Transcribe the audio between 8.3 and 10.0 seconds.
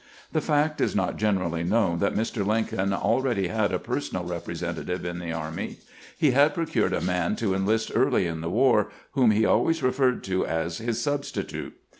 the war, whom he always